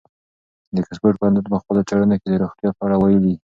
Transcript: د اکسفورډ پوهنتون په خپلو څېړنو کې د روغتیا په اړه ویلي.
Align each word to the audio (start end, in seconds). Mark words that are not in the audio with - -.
د 0.73 0.75
اکسفورډ 0.83 1.15
پوهنتون 1.19 1.45
په 1.53 1.57
خپلو 1.61 1.81
څېړنو 1.89 2.15
کې 2.21 2.27
د 2.29 2.35
روغتیا 2.43 2.69
په 2.77 2.81
اړه 2.85 2.95
ویلي. 2.97 3.33